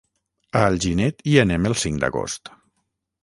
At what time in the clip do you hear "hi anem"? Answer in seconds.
1.33-1.69